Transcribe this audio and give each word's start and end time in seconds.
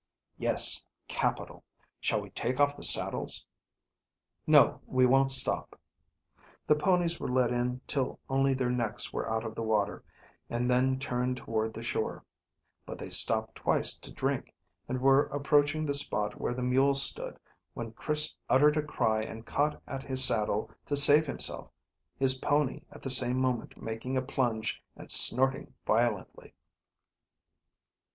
"Yes, 0.39 0.87
capital. 1.07 1.63
Shall 1.99 2.21
we 2.21 2.31
take 2.31 2.59
off 2.59 2.75
the 2.75 2.81
saddles?" 2.81 3.45
"No, 4.47 4.81
we 4.87 5.05
won't 5.05 5.31
stop." 5.31 5.79
The 6.65 6.75
ponies 6.75 7.19
were 7.19 7.27
led 7.29 7.51
in 7.51 7.81
till 7.85 8.19
only 8.27 8.55
their 8.55 8.71
necks 8.71 9.13
were 9.13 9.29
out 9.31 9.43
of 9.45 9.53
the 9.53 9.61
water, 9.61 10.03
and 10.49 10.71
then 10.71 10.97
turned 10.97 11.37
towards 11.37 11.75
the 11.75 11.83
shore; 11.83 12.25
but 12.83 12.97
they 12.97 13.11
stopped 13.11 13.53
twice 13.53 13.95
to 13.95 14.11
drink, 14.11 14.55
and 14.89 14.99
were 14.99 15.27
approaching 15.27 15.85
the 15.85 15.93
spot 15.93 16.41
where 16.41 16.55
the 16.55 16.63
mule 16.63 16.95
stood, 16.95 17.37
when 17.75 17.91
Chris 17.91 18.35
uttered 18.49 18.77
a 18.77 18.81
cry 18.81 19.21
and 19.21 19.45
caught 19.45 19.83
at 19.85 20.01
his 20.01 20.25
saddle 20.25 20.71
to 20.87 20.95
save 20.95 21.27
himself, 21.27 21.69
his 22.17 22.39
pony 22.39 22.81
at 22.91 23.03
the 23.03 23.11
same 23.11 23.37
moment 23.37 23.79
making 23.79 24.17
a 24.17 24.21
plunge 24.23 24.81
and 24.95 25.11
snorting 25.11 25.75
violently. 25.85 26.55